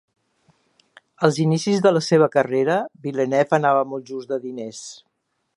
[1.27, 4.85] Als inicis de la seva carrera, Villeneuve anava molt just de diners.